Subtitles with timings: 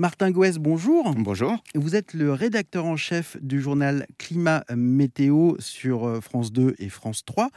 [0.00, 1.12] Martin Gouès, bonjour.
[1.16, 1.56] Bonjour.
[1.74, 6.88] Vous êtes le rédacteur en chef du journal Climat Météo sur euh, France 2 et
[6.88, 7.50] France 3.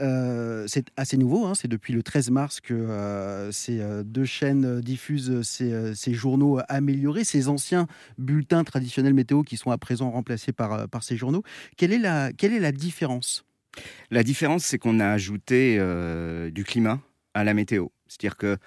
[0.00, 1.54] Euh, c'est assez nouveau, hein.
[1.54, 7.46] c'est depuis le 13 mars que euh, ces deux chaînes diffusent ces, journaux améliorés, ces
[7.46, 7.86] anciens
[8.18, 11.44] bulletins traditionnels météo qui sont à présent remplacés par, par ces journaux.
[11.76, 13.44] Quelle est la, quelle est la différence?
[14.10, 15.78] La différence, c'est qu'on a ajouté
[16.50, 16.98] du climat
[17.34, 17.86] à la météo.
[18.08, 18.58] C'est-à-dire que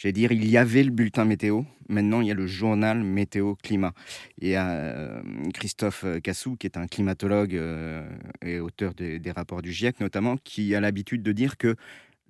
[0.00, 1.60] J'allais dire, il y avait le bulletin météo,
[1.90, 3.92] maintenant il y a le journal météo climat.
[4.38, 5.20] Il y a euh,
[5.52, 8.08] Christophe Cassou, qui est un climatologue euh,
[8.40, 11.76] et auteur des, rapports du GIEC notamment, qui a l'habitude de dire que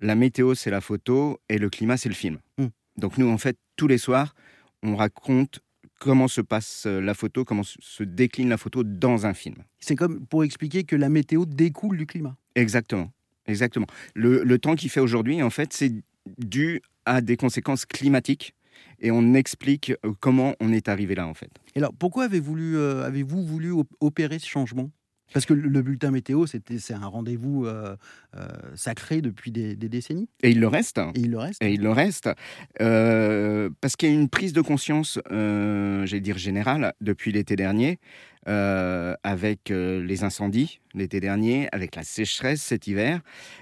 [0.01, 2.39] la météo c'est la photo et le climat c'est le film.
[2.57, 2.67] Hmm.
[2.97, 4.35] Donc nous en fait tous les soirs
[4.83, 5.61] on raconte
[5.97, 9.55] comment se passe la photo, comment se décline la photo dans un film.
[9.79, 12.35] C'est comme pour expliquer que la météo découle du climat.
[12.55, 13.13] Exactement.
[13.47, 13.87] Exactement.
[14.13, 15.93] Le, le temps qu'il fait aujourd'hui, en fait, c'est
[16.37, 18.53] dû à des conséquences climatiques
[18.99, 21.51] et on explique euh, comment on est arrivé là en fait.
[21.75, 24.91] Et alors pourquoi avez-vous euh, voulu opérer ce changement?
[25.33, 27.95] Parce que le bulletin météo, c'est un rendez-vous euh,
[28.75, 30.29] sacré depuis des, décennies.
[30.43, 30.99] Et il le reste.
[31.15, 31.63] Et il le reste.
[31.63, 32.29] Et il le reste.
[32.77, 37.99] parce qu'il y a une prise de conscience, j'allais dire générale, depuis l'été dernier,
[38.47, 43.21] euh, avec euh, les incendies l'été dernier, avec la sécheresse cet hiver.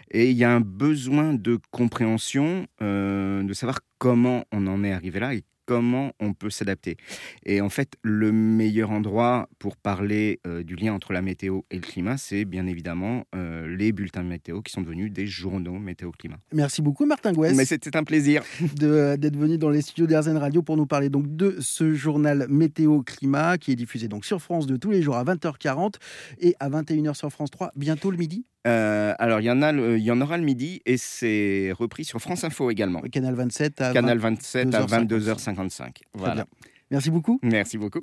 [0.09, 4.93] Et il y a un besoin de compréhension, euh, de savoir comment on en est
[4.93, 6.97] arrivé là et comment on peut s'adapter.
[7.45, 11.75] Et en fait, le meilleur endroit pour parler euh, du lien entre la météo et
[11.75, 16.39] le climat, c'est bien évidemment euh, les bulletins météo qui sont devenus des journaux météo-climat.
[16.53, 17.55] Merci beaucoup Martin Gouès.
[17.55, 18.41] Mais c'était un plaisir
[18.81, 22.47] euh, d'être venu dans les studios d'Airzen Radio pour nous parler donc de ce journal
[22.49, 25.97] météo-climat qui est diffusé donc sur France de tous les jours à 20h40
[26.39, 28.43] et à 21h sur France 3 bientôt le midi.
[28.67, 32.03] Euh, alors, il y, en a il y en aura le midi et c'est repris
[32.03, 33.01] sur France Info également.
[33.01, 36.01] Canal 27 à, Canal 27 à 22h55.
[36.13, 36.45] Voilà.
[36.91, 37.39] Merci beaucoup.
[37.43, 38.01] Merci beaucoup.